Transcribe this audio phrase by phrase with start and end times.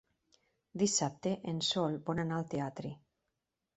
[0.83, 2.95] Dissabte en Sol vol anar al teatre.